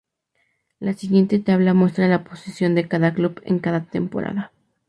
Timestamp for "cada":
2.87-3.13, 3.59-3.83